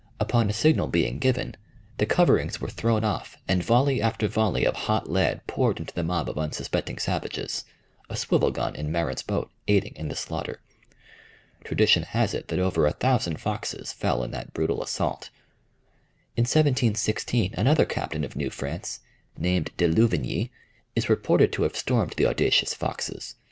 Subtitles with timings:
[0.19, 1.55] Upon a signal being given,
[1.99, 6.01] the coverings were thrown off and volley after volley of hot lead poured into the
[6.03, 7.65] mob of unsuspecting savages,
[8.09, 10.59] a swivel gun in Marin's boat aiding in the slaughter.
[11.63, 15.29] Tradition has it that over a thousand Foxes fell in that brutal assault.
[16.35, 19.01] In 1716 another captain of New France,
[19.37, 20.49] named De Louvigny,
[20.95, 23.35] is reported to have stormed the audacious Foxes.